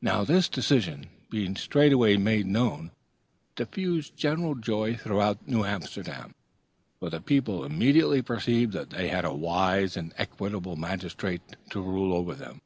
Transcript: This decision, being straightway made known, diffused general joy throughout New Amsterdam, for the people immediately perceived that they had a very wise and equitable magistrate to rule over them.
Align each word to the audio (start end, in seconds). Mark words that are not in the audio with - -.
This 0.00 0.48
decision, 0.48 1.06
being 1.30 1.56
straightway 1.56 2.16
made 2.16 2.46
known, 2.46 2.92
diffused 3.56 4.16
general 4.16 4.54
joy 4.54 4.94
throughout 4.96 5.48
New 5.48 5.64
Amsterdam, 5.64 6.36
for 7.00 7.10
the 7.10 7.20
people 7.20 7.64
immediately 7.64 8.22
perceived 8.22 8.72
that 8.74 8.90
they 8.90 9.08
had 9.08 9.24
a 9.24 9.30
very 9.30 9.40
wise 9.40 9.96
and 9.96 10.14
equitable 10.16 10.76
magistrate 10.76 11.42
to 11.70 11.82
rule 11.82 12.12
over 12.12 12.36
them. 12.36 12.60